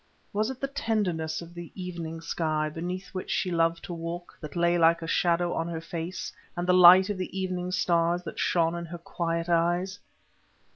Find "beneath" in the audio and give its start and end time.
2.69-3.09